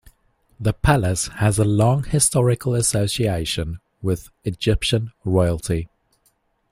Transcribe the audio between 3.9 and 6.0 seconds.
with Egyptian royalty.